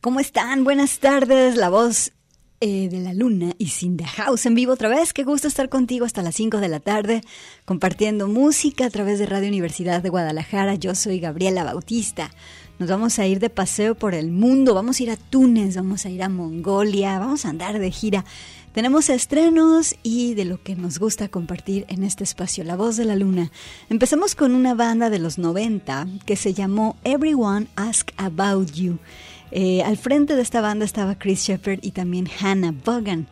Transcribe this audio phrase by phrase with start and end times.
[0.00, 0.62] ¿Cómo están?
[0.62, 1.56] Buenas tardes.
[1.56, 2.12] La voz
[2.60, 5.12] eh, de la luna y Cinda House en vivo otra vez.
[5.12, 7.20] Qué gusto estar contigo hasta las 5 de la tarde,
[7.64, 10.76] compartiendo música a través de Radio Universidad de Guadalajara.
[10.76, 12.30] Yo soy Gabriela Bautista.
[12.78, 16.06] Nos vamos a ir de paseo por el mundo, vamos a ir a Túnez, vamos
[16.06, 18.24] a ir a Mongolia, vamos a andar de gira.
[18.72, 23.04] Tenemos estrenos y de lo que nos gusta compartir en este espacio, La Voz de
[23.04, 23.50] la Luna.
[23.90, 29.00] Empezamos con una banda de los 90 que se llamó Everyone Ask About You.
[29.50, 33.26] Eh, al frente de esta banda estaba Chris Shepard y también Hannah Bogan.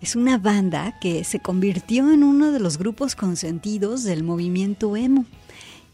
[0.00, 5.26] Es una banda que se convirtió en uno de los grupos consentidos del movimiento emo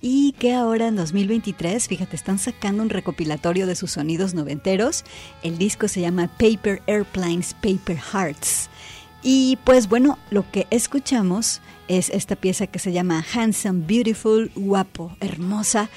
[0.00, 5.04] y que ahora en 2023, fíjate, están sacando un recopilatorio de sus sonidos noventeros.
[5.42, 8.68] El disco se llama Paper Airplanes, Paper Hearts.
[9.22, 15.16] Y pues bueno, lo que escuchamos es esta pieza que se llama Handsome, Beautiful, Guapo,
[15.20, 15.90] Hermosa.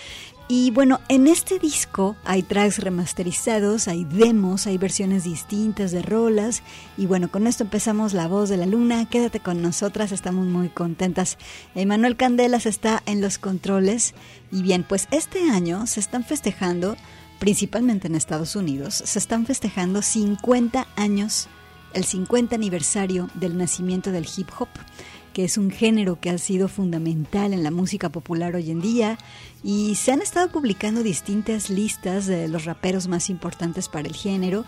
[0.51, 6.63] Y bueno, en este disco hay tracks remasterizados, hay demos, hay versiones distintas de rolas.
[6.97, 9.07] Y bueno, con esto empezamos La Voz de la Luna.
[9.07, 11.37] Quédate con nosotras, estamos muy contentas.
[11.75, 14.15] Emanuel Candelas está en los controles.
[14.51, 16.97] Y bien, pues este año se están festejando,
[17.37, 21.47] principalmente en Estados Unidos, se están festejando 50 años,
[21.93, 24.69] el 50 aniversario del nacimiento del hip hop
[25.39, 29.17] que es un género que ha sido fundamental en la música popular hoy en día
[29.63, 34.65] y se han estado publicando distintas listas de los raperos más importantes para el género.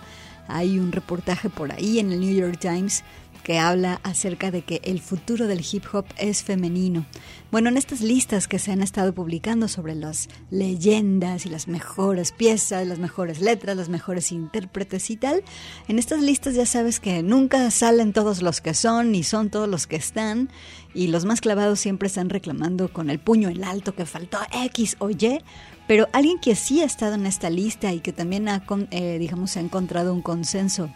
[0.48, 3.04] Hay un reportaje por ahí en el New York Times
[3.44, 7.06] que habla acerca de que el futuro del hip hop es femenino.
[7.52, 12.32] Bueno, en estas listas que se han estado publicando sobre las leyendas y las mejores
[12.32, 15.44] piezas, las mejores letras, las mejores intérpretes y tal,
[15.88, 19.68] en estas listas ya sabes que nunca salen todos los que son ni son todos
[19.68, 20.50] los que están
[20.94, 24.96] y los más clavados siempre están reclamando con el puño en alto que faltó X
[25.00, 25.40] o Y,
[25.88, 29.58] pero alguien que sí ha estado en esta lista y que también ha, eh, digamos,
[29.58, 30.90] ha encontrado un consenso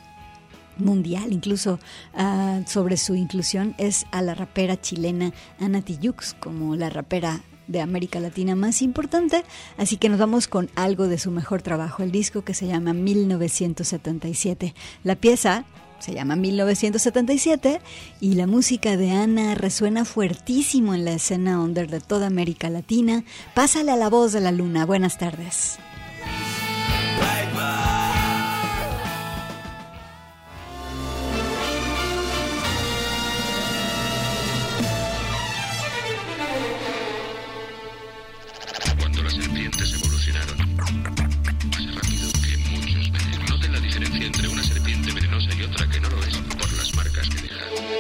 [0.78, 1.80] mundial incluso
[2.14, 7.82] ah, sobre su inclusión es a la rapera chilena Ana Tijoux como la rapera de
[7.82, 9.44] América Latina más importante,
[9.78, 12.94] así que nos vamos con algo de su mejor trabajo, el disco que se llama
[12.94, 14.76] 1977.
[15.04, 15.66] La pieza
[16.00, 17.82] se llama 1977
[18.20, 23.24] y la música de Ana resuena fuertísimo en la escena under de toda América Latina.
[23.54, 24.86] Pásale a la voz de la luna.
[24.86, 25.80] Buenas tardes.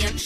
[0.00, 0.22] la serpiente.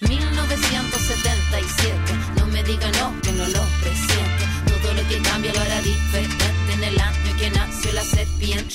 [0.00, 1.98] 1977,
[2.36, 4.46] no me diga no, que no lo presiente.
[4.66, 8.74] Todo lo que cambia lo hará diferente en el año que nació la serpiente.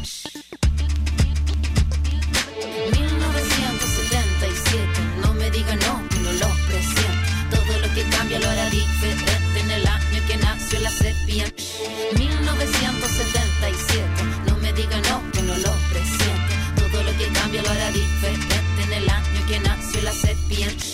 [8.31, 9.59] cambia lo hará diferente.
[9.59, 11.63] En el año que nació la serpiente
[12.17, 14.05] 1977
[14.47, 16.53] No me diga no, que no lo presiento.
[16.77, 18.55] Todo lo que cambia lo hará diferente.
[18.83, 20.85] En el año que nació la serpiente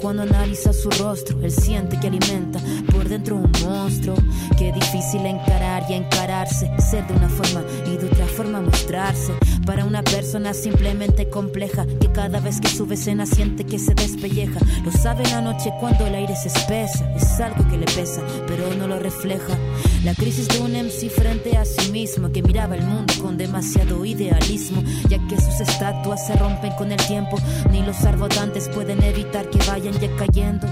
[0.00, 2.60] cuando analiza su rostro, él siente que alimenta
[3.08, 4.16] por dentro un monstruo.
[4.56, 9.32] Que difícil encarar y encararse, ser de una forma y de otra forma mostrarse.
[9.64, 14.60] Para una persona simplemente compleja, que cada vez que sube escena siente que se despelleja.
[14.84, 18.74] Lo sabe la noche cuando el aire se espesa, es algo que le pesa, pero
[18.74, 19.56] no lo refleja.
[20.04, 24.04] La crisis de un MC frente a sí mismo que miraba el mundo con demasiado
[24.04, 27.38] idealismo, ya que sus estatuas se rompen con el tiempo,
[27.70, 30.66] ni los arbotantes pueden evitar que vayan ya cayendo.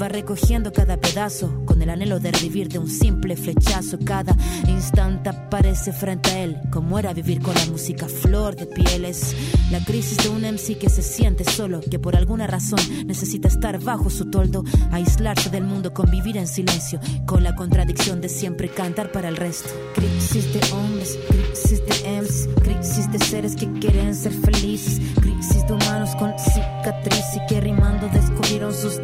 [0.00, 3.98] Va recogiendo cada pedazo con el anhelo de revivir de un simple flechazo.
[4.02, 4.34] Cada
[4.66, 9.36] instante aparece frente a él, como era vivir con la música flor de pieles.
[9.70, 13.78] La crisis de un MC que se siente solo, que por alguna razón necesita estar
[13.78, 19.12] bajo su toldo, aislarse del mundo, convivir en silencio, con la contradicción de siempre cantar
[19.12, 19.68] para el resto.
[19.94, 25.74] Crisis de hombres, crisis de MCs, crisis de seres que quieren ser felices, crisis de
[25.74, 28.98] humanos con cicatriz y que rimando descubrieron sus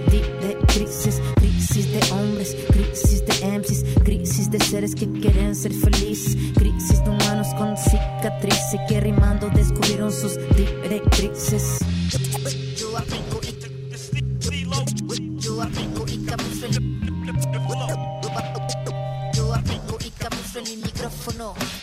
[0.87, 7.03] crisis, crisis de hombres, crisis de MCs, crisis de seres que quieren ser felices, crisis
[7.05, 11.81] de humanos con cicatriz y que rimando descubrieron sus directrices.
[12.77, 13.59] Yo aplico y,
[15.39, 15.63] yo
[16.07, 16.27] y
[21.37, 21.76] La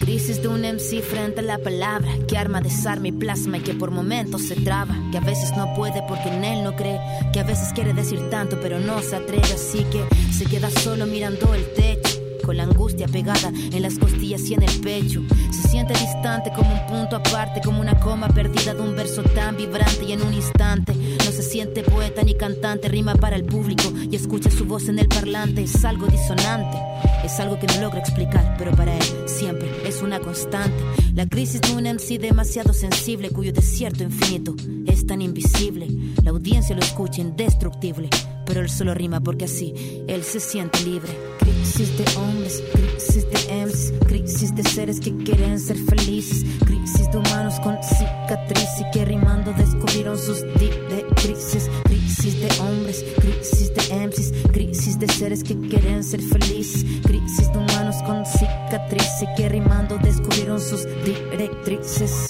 [0.00, 2.10] crisis de un MC frente a la palabra.
[2.26, 5.72] Que arma desarma y plasma y que por momentos se traba, que a veces no
[5.74, 6.98] puede porque en él no cree,
[7.32, 11.06] que a veces quiere decir tanto pero no se atreve, así que se queda solo
[11.06, 15.22] mirando el techo con la angustia pegada en las costillas y en el pecho.
[15.50, 19.56] Se siente distante como un punto aparte, como una coma perdida de un verso tan
[19.56, 23.92] vibrante y en un instante no se siente poeta ni cantante, rima para el público
[24.10, 26.78] y escucha su voz en el parlante, es algo disonante.
[27.24, 30.82] Es algo que no logra explicar, pero para él siempre es una constante.
[31.14, 34.56] La crisis de un MC demasiado sensible, cuyo desierto infinito
[34.86, 35.86] es tan invisible.
[36.24, 38.08] La audiencia lo escucha indestructible,
[38.50, 39.72] pero él solo rima porque así
[40.08, 41.12] él se siente libre.
[41.38, 47.18] Crisis de hombres, crisis de MCs, crisis de seres que quieren ser felices, crisis de
[47.18, 54.32] humanos con cicatriz y que rimando descubrieron sus directrices, crisis de hombres, crisis de MCs,
[54.52, 59.96] crisis de seres que quieren ser felices, crisis de humanos con cicatriz y que rimando
[59.98, 62.26] descubrieron sus directrices.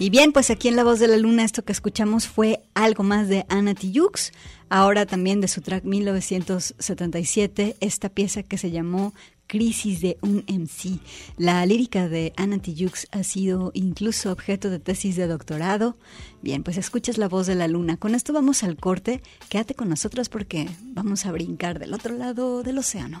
[0.00, 3.02] Y bien, pues aquí en La Voz de la Luna esto que escuchamos fue algo
[3.02, 4.30] más de Anna Tijoux,
[4.68, 9.12] ahora también de su track 1977, esta pieza que se llamó
[9.48, 11.00] Crisis de un MC.
[11.36, 15.96] La lírica de Anna Tijoux ha sido incluso objeto de tesis de doctorado.
[16.42, 17.96] Bien, pues escuchas La Voz de la Luna.
[17.96, 19.20] Con esto vamos al corte.
[19.48, 23.20] Quédate con nosotros porque vamos a brincar del otro lado del océano.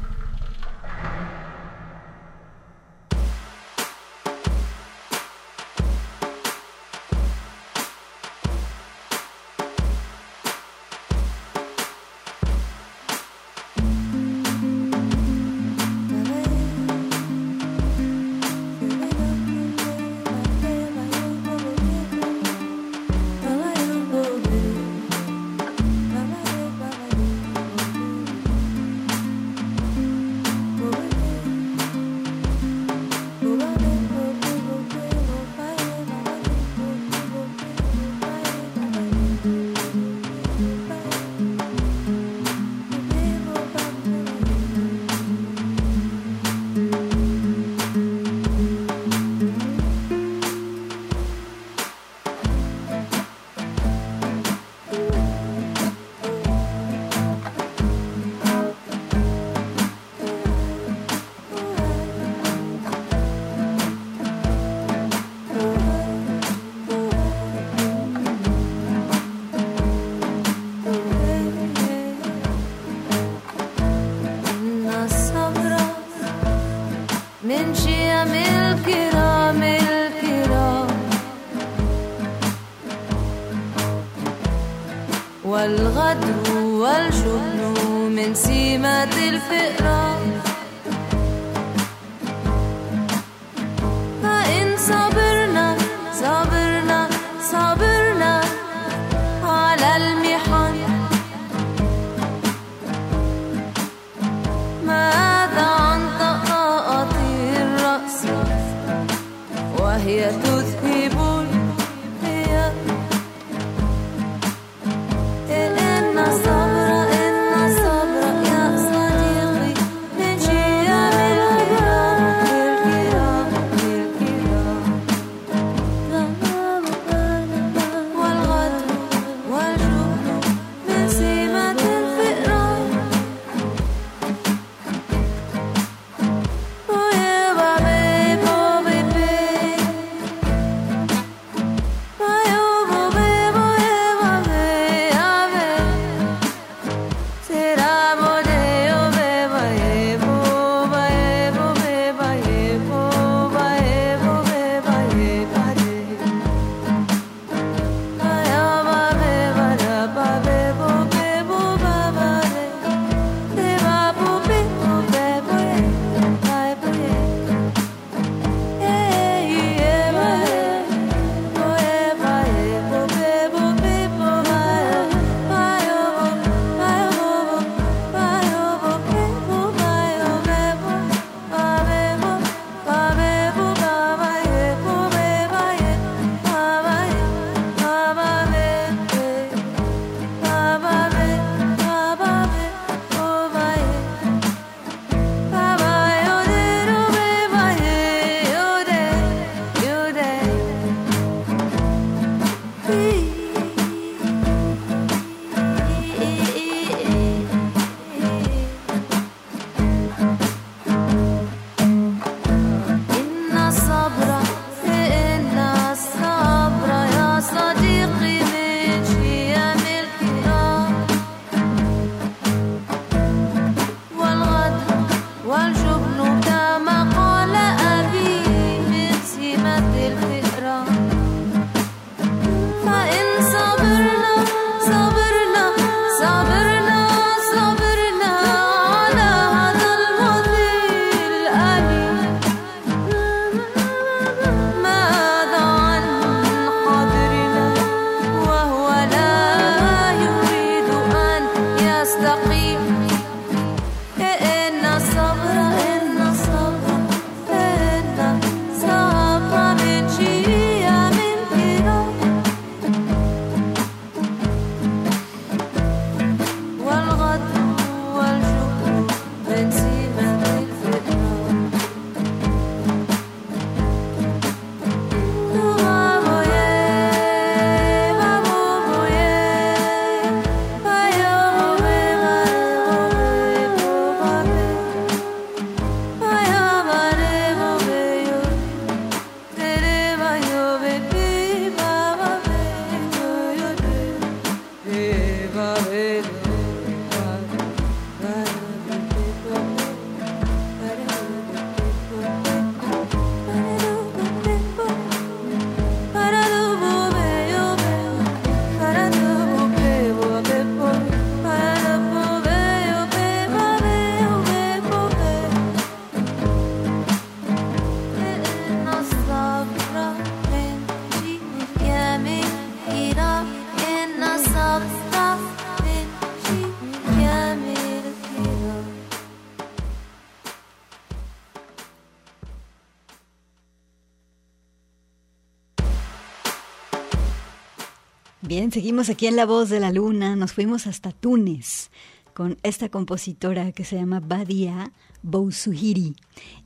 [338.71, 341.89] Seguimos aquí en La Voz de la Luna, nos fuimos hasta Túnez
[342.33, 346.15] con esta compositora que se llama Badia Bousuhiri.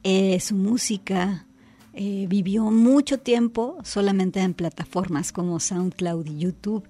[0.04, 1.48] Eh, su música
[1.94, 6.88] eh, vivió mucho tiempo solamente en plataformas como SoundCloud y YouTube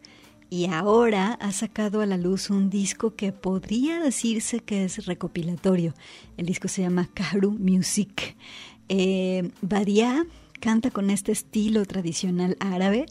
[0.49, 5.93] y ahora ha sacado a la luz un disco que podría decirse que es recopilatorio.
[6.35, 8.35] El disco se llama Karu Music.
[8.89, 10.25] Eh, Badia
[10.59, 13.05] canta con este estilo tradicional árabe,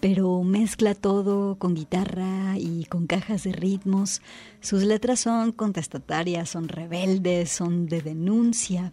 [0.00, 4.22] pero mezcla todo con guitarra y con cajas de ritmos.
[4.60, 8.92] Sus letras son contestatarias, son rebeldes, son de denuncia.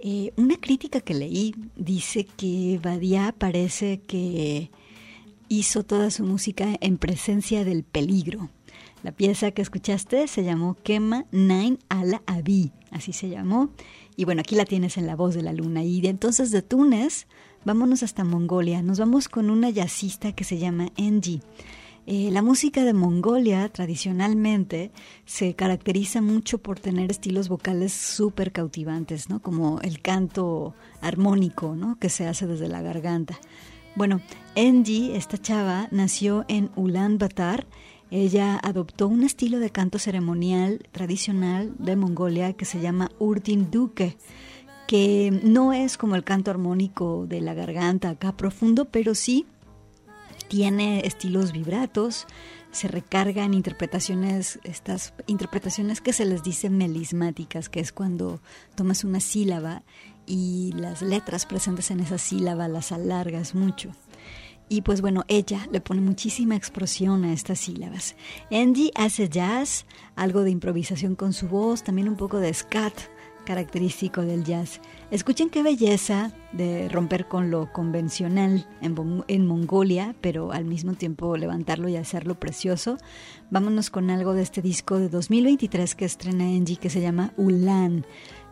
[0.00, 4.70] Eh, una crítica que leí dice que Badia parece que
[5.48, 8.50] hizo toda su música en presencia del peligro.
[9.02, 13.70] La pieza que escuchaste se llamó Kema Nine Ala Abi, así se llamó.
[14.16, 15.84] Y bueno, aquí la tienes en la voz de la luna.
[15.84, 17.26] Y de entonces de Túnez
[17.68, 18.80] vámonos hasta Mongolia.
[18.80, 21.42] Nos vamos con una jazzista que se llama Enji.
[22.06, 24.90] Eh, la música de Mongolia tradicionalmente
[25.26, 29.42] se caracteriza mucho por tener estilos vocales súper cautivantes, ¿no?
[29.42, 31.98] Como el canto armónico, ¿no?
[31.98, 33.38] Que se hace desde la garganta.
[33.94, 34.22] Bueno,
[34.54, 37.66] Enji, esta chava, nació en Ulan Batar.
[38.10, 44.16] Ella adoptó un estilo de canto ceremonial tradicional de Mongolia que se llama Urtin Duke
[44.88, 49.46] que no es como el canto armónico de la garganta acá profundo, pero sí
[50.48, 52.26] tiene estilos vibratos,
[52.70, 58.40] se recargan interpretaciones, estas interpretaciones que se les dice melismáticas, que es cuando
[58.76, 59.82] tomas una sílaba
[60.26, 63.90] y las letras presentes en esa sílaba las alargas mucho.
[64.70, 68.16] Y pues bueno, ella le pone muchísima expresión a estas sílabas.
[68.50, 69.84] Andy hace jazz,
[70.16, 72.94] algo de improvisación con su voz, también un poco de scat
[73.48, 74.78] característico del jazz.
[75.10, 81.88] Escuchen qué belleza de romper con lo convencional en, Mongolia, pero al mismo tiempo levantarlo
[81.88, 82.98] y hacerlo precioso.
[83.50, 88.04] Vámonos con algo de este disco de 2023 que estrena Engie que se llama Ulan.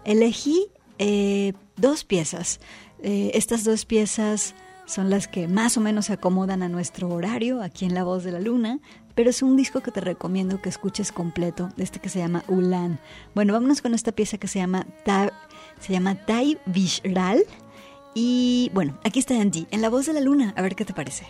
[0.06, 2.58] Elegí eh, dos piezas.
[3.02, 4.54] Eh, estas dos piezas
[4.86, 8.24] son las que más o menos se acomodan a nuestro horario aquí en La Voz
[8.24, 8.80] de la Luna,
[9.16, 13.00] pero es un disco que te recomiendo que escuches completo, este que se llama Ulan.
[13.34, 15.32] Bueno, vámonos con esta pieza que se llama Ta,
[15.80, 17.42] se llama Tai Vishral
[18.14, 20.92] y bueno, aquí está Andy en La Voz de la Luna, a ver qué te
[20.92, 21.26] parece.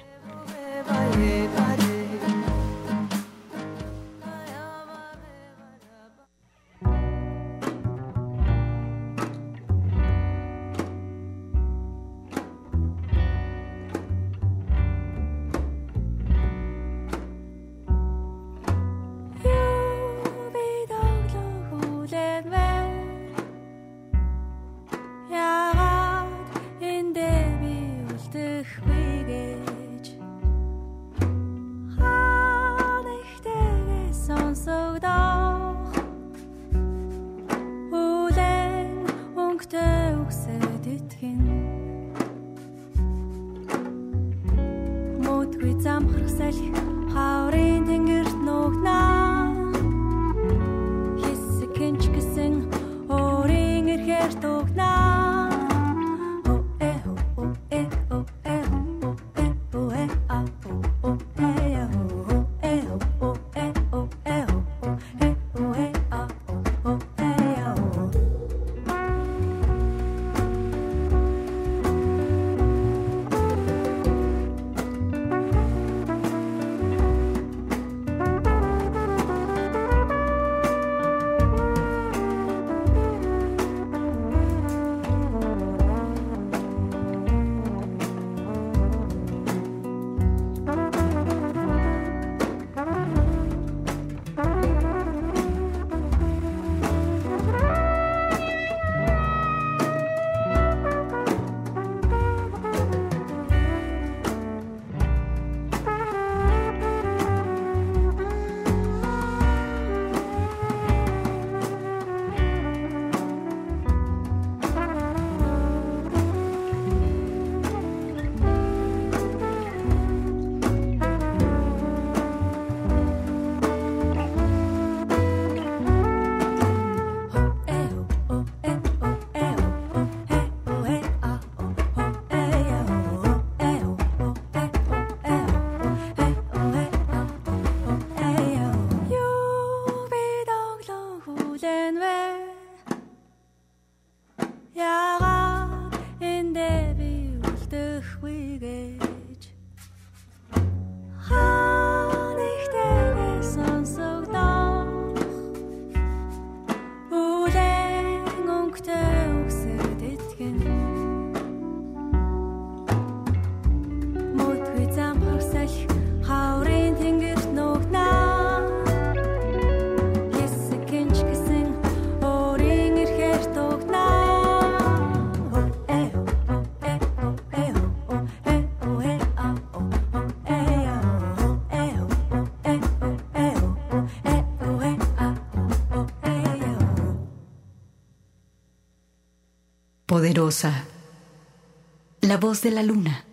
[192.23, 193.26] La voz de la luna.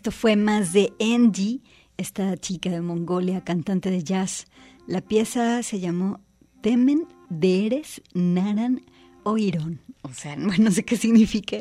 [0.00, 1.60] Esto fue más de Andy,
[1.98, 4.46] esta chica de Mongolia, cantante de jazz.
[4.86, 6.20] La pieza se llamó
[6.62, 8.80] Temen Deres Naran
[9.24, 9.78] Oiron.
[10.00, 11.58] O sea, no sé qué significa.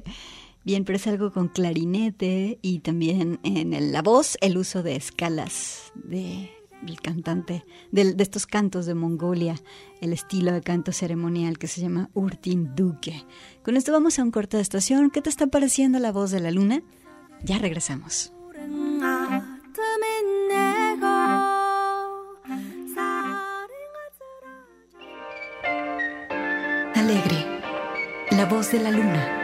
[0.63, 5.91] Bien, pero es algo con clarinete y también en la voz el uso de escalas
[5.95, 6.49] de
[6.88, 9.56] el cantante de, de, estos cantos de Mongolia,
[9.99, 13.25] el estilo de canto ceremonial que se llama Urtin Duque.
[13.63, 15.10] Con esto vamos a un corte de estación.
[15.10, 16.84] ¿Qué te está pareciendo la voz de la luna?
[17.43, 18.32] Ya regresamos.
[26.95, 27.62] Alegre,
[28.32, 29.36] la voz de la luna.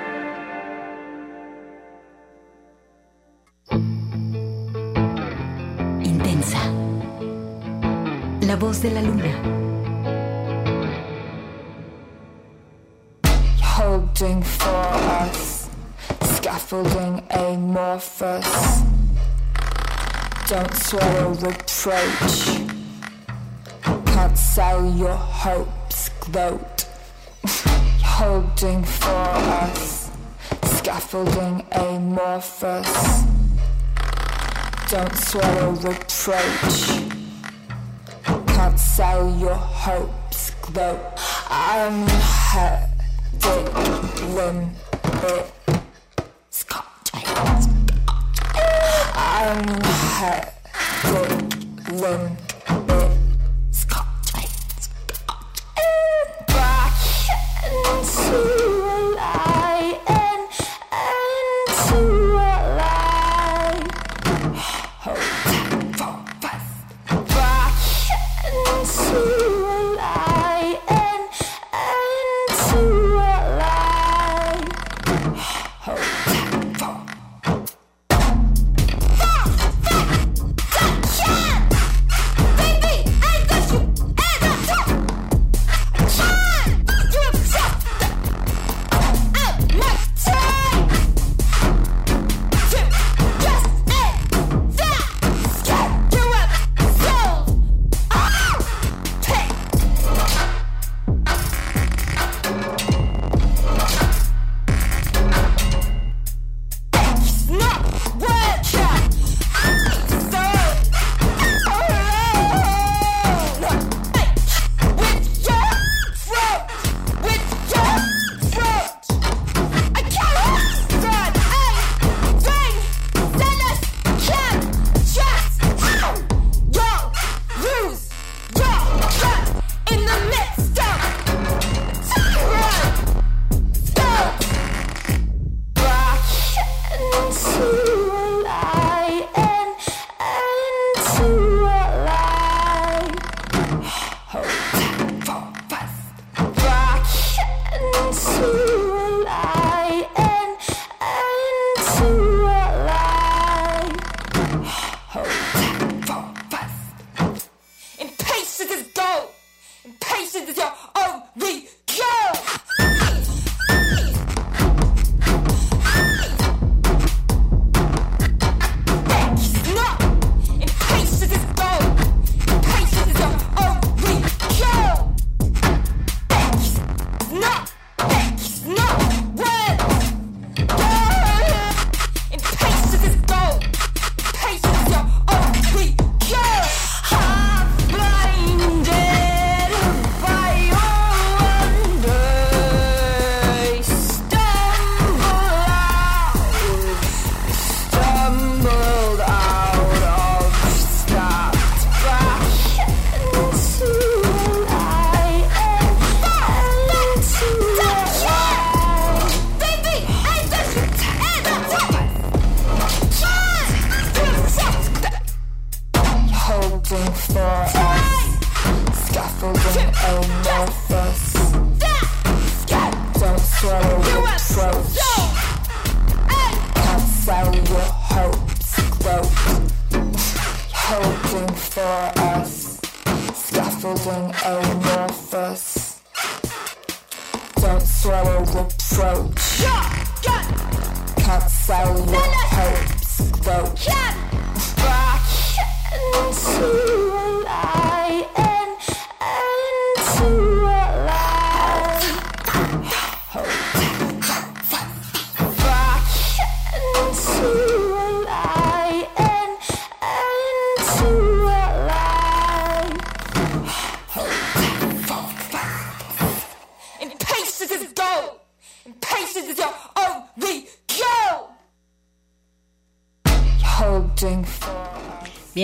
[6.04, 6.60] Intensa,
[8.42, 9.32] la voz de la luna.
[13.78, 14.86] Holding for
[15.22, 15.55] us.
[16.56, 18.82] Scaffolding amorphous.
[20.48, 22.62] Don't swallow reproach.
[23.84, 26.88] Can't sell your hopes, gloat.
[28.06, 29.28] Holding for
[29.66, 30.10] us,
[30.64, 33.24] scaffolding amorphous.
[34.90, 36.78] Don't swallow reproach.
[38.56, 41.20] Can't sell your hopes, gloat.
[41.50, 42.92] I'm hurt.
[44.34, 44.72] Limb,
[45.04, 45.55] it, Scotch.
[47.38, 47.68] I'm
[50.16, 50.54] hot,
[52.00, 52.45] broke.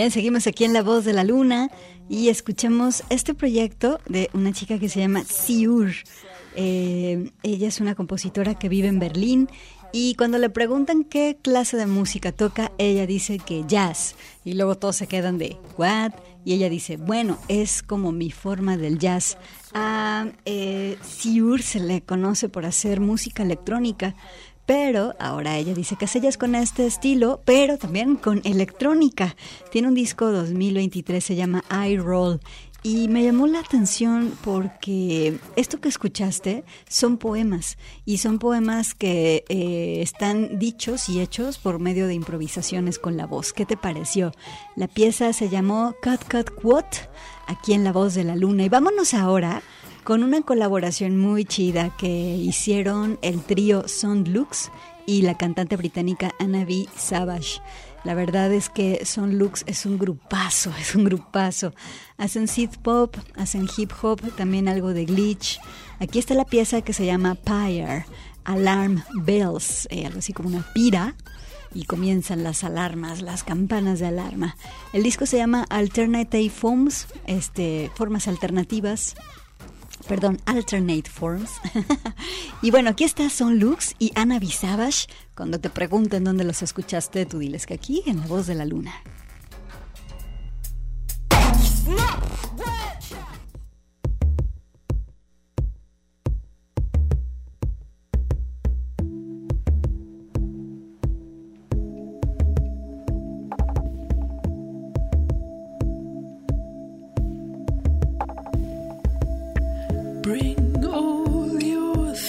[0.02, 1.70] Bien, seguimos aquí en La Voz de la Luna
[2.10, 5.92] y escuchamos este proyecto de una chica que se llama Siur.
[6.56, 9.48] Eh, ella es una compositora que vive en Berlín
[9.94, 14.16] y cuando le preguntan qué clase de música toca, ella dice que jazz.
[14.44, 16.14] Y luego todos se quedan de, ¿what?
[16.46, 19.38] Y ella dice, bueno, es como mi forma del jazz.
[19.74, 24.16] A eh, Siur se le conoce por hacer música electrónica.
[24.66, 29.36] Pero ahora ella dice que jazz con este estilo, pero también con electrónica.
[29.72, 32.40] Tiene un disco 2023, se llama I Roll.
[32.84, 39.46] Y me llamó la atención porque esto que escuchaste son poemas y son poemas que
[39.50, 43.54] eh, están dichos y hechos por medio de improvisaciones con la voz.
[43.54, 44.32] ¿Qué te pareció?
[44.76, 46.98] La pieza se llamó Cut Cut Quote,
[47.46, 48.64] aquí en La Voz de la Luna.
[48.64, 49.62] Y vámonos ahora
[50.04, 54.72] con una colaboración muy chida que hicieron el trío Sound Lux
[55.06, 56.88] y la cantante británica Anna B.
[56.96, 57.62] Savage.
[58.04, 61.74] La verdad es que Son Lux es un grupazo, es un grupazo.
[62.18, 65.60] Hacen synth pop, hacen hip hop, también algo de glitch.
[66.00, 68.06] Aquí está la pieza que se llama Pyre,
[68.44, 71.16] Alarm Bells, eh, algo así como una pira.
[71.74, 74.58] Y comienzan las alarmas, las campanas de alarma.
[74.92, 79.16] El disco se llama Alternative Forms, este, formas alternativas
[80.12, 81.50] perdón, Alternate Forms.
[82.62, 85.08] y bueno, aquí está Son Lux y Ana Visavage.
[85.38, 88.66] Cuando te pregunten dónde los escuchaste, tú diles que aquí, en La Voz de la
[88.66, 88.92] Luna.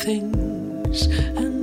[0.03, 1.07] Things
[1.39, 1.62] and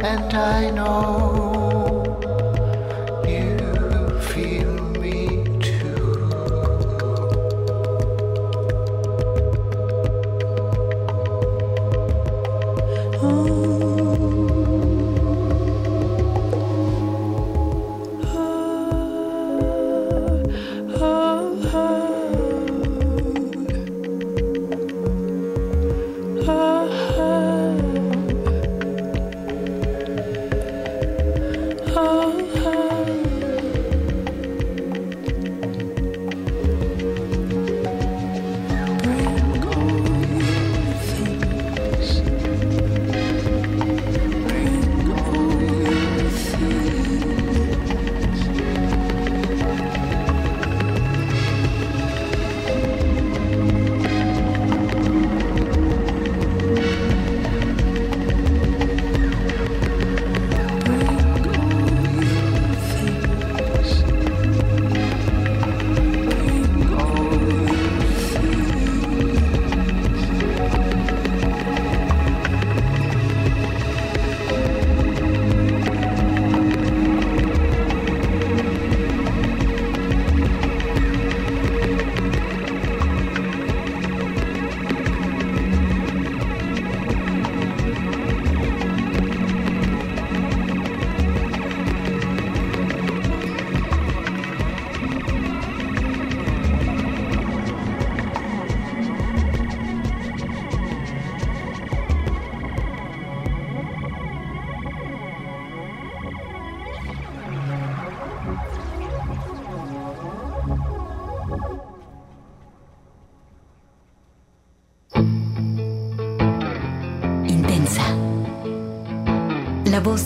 [0.00, 1.57] And I know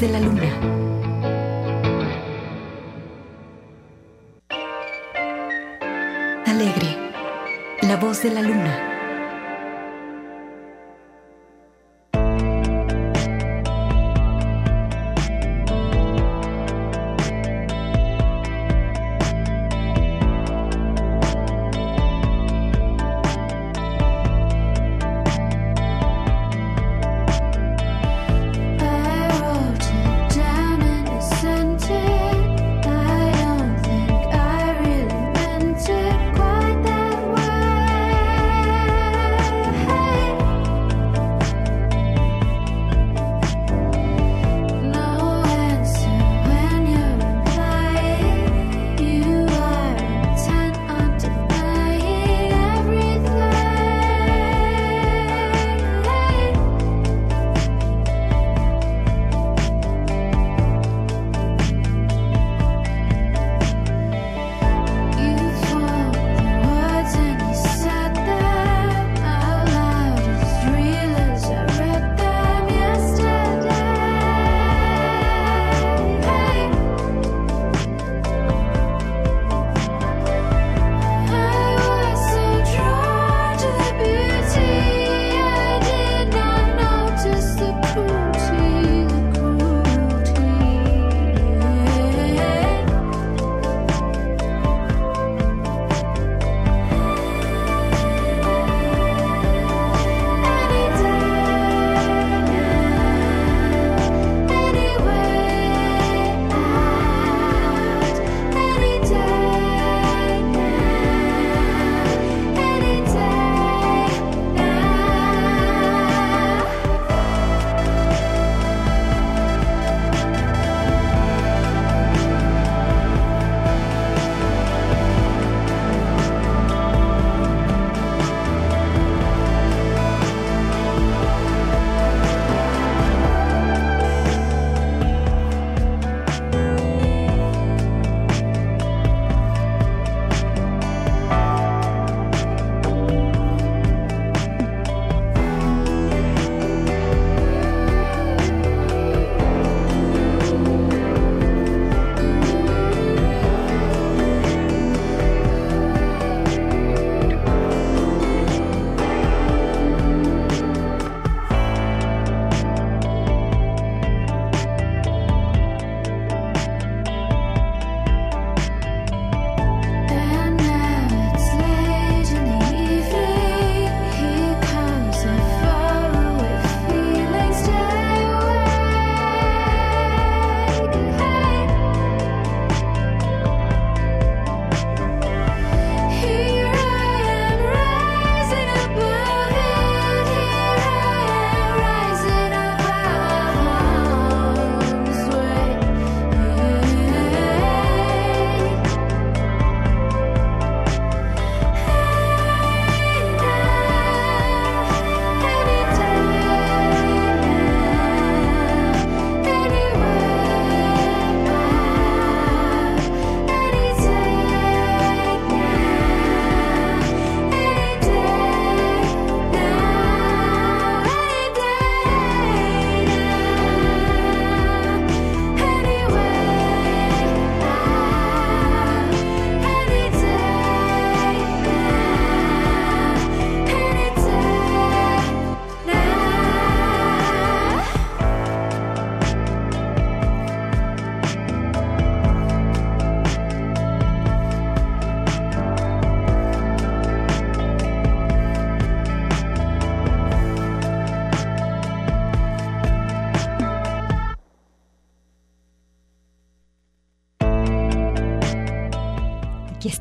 [0.00, 0.81] de la luna.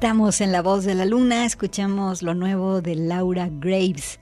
[0.01, 4.19] Estamos en La Voz de la Luna, escuchamos lo nuevo de Laura Graves.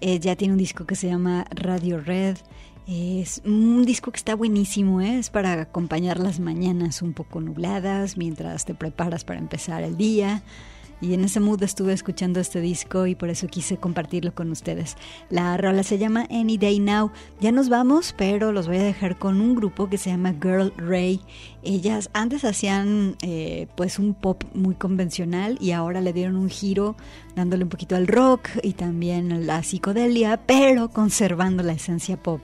[0.00, 2.38] Ella tiene un disco que se llama Radio Red.
[2.86, 5.18] Es un disco que está buenísimo, ¿eh?
[5.18, 10.42] es para acompañar las mañanas un poco nubladas mientras te preparas para empezar el día.
[11.00, 14.96] Y en ese mood estuve escuchando este disco y por eso quise compartirlo con ustedes.
[15.30, 17.12] La rola se llama Any Day Now.
[17.40, 20.72] Ya nos vamos, pero los voy a dejar con un grupo que se llama Girl
[20.76, 21.20] Ray.
[21.62, 26.96] Ellas antes hacían eh, pues un pop muy convencional y ahora le dieron un giro
[27.38, 32.40] dándole un poquito al rock y también a la psicodelia, pero conservando la esencia pop.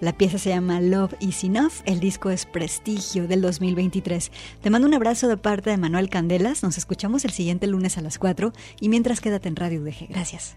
[0.00, 4.30] La pieza se llama Love Is Enough, el disco es Prestigio del 2023.
[4.60, 8.02] Te mando un abrazo de parte de Manuel Candelas, nos escuchamos el siguiente lunes a
[8.02, 10.08] las 4 y mientras quédate en Radio UDG.
[10.08, 10.56] Gracias.